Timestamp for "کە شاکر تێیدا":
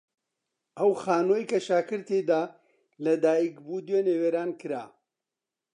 1.51-2.41